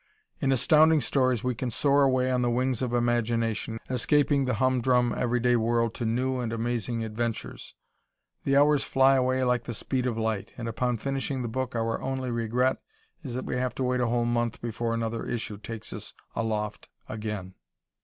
In 0.39 0.51
Astounding 0.51 0.99
Stories 0.99 1.43
we 1.43 1.53
can 1.53 1.69
soar 1.69 2.01
away 2.01 2.31
on 2.31 2.41
the 2.41 2.49
wings 2.49 2.81
of 2.81 2.91
imagination, 2.91 3.77
escaping 3.87 4.45
the 4.45 4.55
humdrum 4.55 5.13
everyday 5.15 5.55
world 5.55 5.93
to 5.93 6.05
new 6.05 6.39
and 6.39 6.51
amazing 6.51 7.03
adventures. 7.03 7.75
The 8.43 8.57
hours 8.57 8.83
fly 8.83 9.15
away 9.15 9.43
like 9.43 9.65
the 9.65 9.75
speed 9.75 10.07
of 10.07 10.17
light, 10.17 10.53
and 10.57 10.67
upon 10.67 10.97
finishing 10.97 11.43
the 11.43 11.47
book 11.47 11.75
our 11.75 12.01
only 12.01 12.31
regret 12.31 12.77
is 13.21 13.35
that 13.35 13.45
we 13.45 13.57
have 13.57 13.75
to 13.75 13.83
wait 13.83 14.01
a 14.01 14.07
whole 14.07 14.25
month 14.25 14.59
before 14.59 14.95
another 14.95 15.23
issue 15.27 15.59
takes 15.59 15.93
us 15.93 16.15
aloft 16.35 16.89
again. 17.07 17.53